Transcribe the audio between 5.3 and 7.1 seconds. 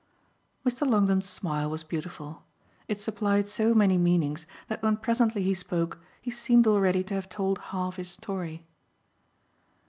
he spoke he seemed already